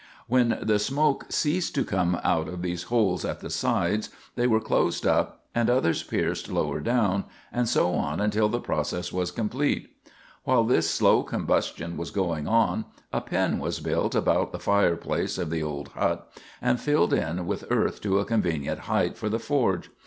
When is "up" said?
5.05-5.43